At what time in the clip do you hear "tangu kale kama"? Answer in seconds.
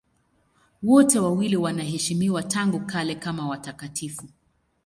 2.43-3.47